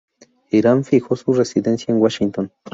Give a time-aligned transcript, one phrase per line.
[0.49, 2.51] Hiram fijó su residencia en Washington.